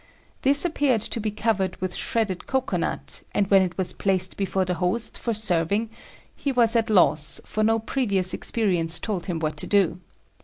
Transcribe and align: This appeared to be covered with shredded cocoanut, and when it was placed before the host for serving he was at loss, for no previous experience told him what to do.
This 0.41 0.65
appeared 0.65 1.01
to 1.01 1.19
be 1.21 1.29
covered 1.29 1.79
with 1.79 1.93
shredded 1.95 2.47
cocoanut, 2.47 3.21
and 3.35 3.45
when 3.51 3.61
it 3.61 3.77
was 3.77 3.93
placed 3.93 4.35
before 4.35 4.65
the 4.65 4.73
host 4.81 5.15
for 5.15 5.31
serving 5.31 5.91
he 6.35 6.51
was 6.51 6.75
at 6.75 6.89
loss, 6.89 7.39
for 7.45 7.61
no 7.63 7.77
previous 7.77 8.33
experience 8.33 8.97
told 8.97 9.27
him 9.27 9.37
what 9.37 9.57
to 9.57 9.67
do. 9.67 9.99